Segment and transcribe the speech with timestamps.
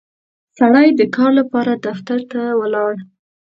[0.57, 2.93] سړی د کار لپاره دفتر ته ولاړ